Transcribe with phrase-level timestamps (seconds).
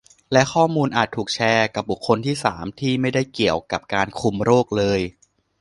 [0.31, 4.99] และข้อมูลอาจถูกแชร์กับบุคคลที่สามที่ไม่ได้เกี่ยวกับการคุมโรคเลย